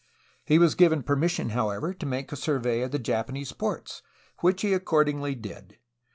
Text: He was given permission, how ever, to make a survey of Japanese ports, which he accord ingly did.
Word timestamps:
He 0.43 0.57
was 0.57 0.73
given 0.73 1.03
permission, 1.03 1.49
how 1.49 1.69
ever, 1.69 1.93
to 1.93 2.05
make 2.07 2.31
a 2.31 2.35
survey 2.35 2.81
of 2.81 3.03
Japanese 3.03 3.51
ports, 3.53 4.01
which 4.39 4.63
he 4.63 4.73
accord 4.73 5.07
ingly 5.09 5.39
did. 5.39 5.77